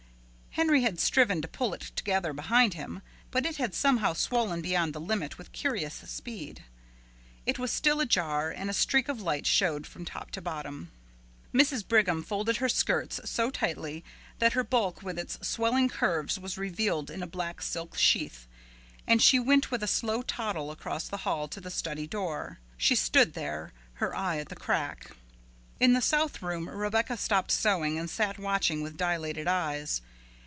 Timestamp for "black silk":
17.27-17.97